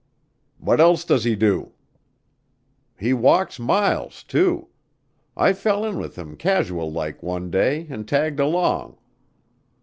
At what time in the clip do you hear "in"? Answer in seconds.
5.85-5.99